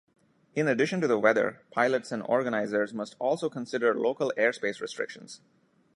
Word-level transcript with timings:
In 0.55 0.67
addition 0.67 0.99
to 1.01 1.05
the 1.07 1.19
weather, 1.19 1.61
pilots 1.69 2.11
and 2.11 2.23
organizers 2.23 2.91
must 2.91 3.15
also 3.19 3.51
consider 3.51 3.93
local 3.93 4.33
airspace 4.35 4.81
restrictions. 4.81 5.41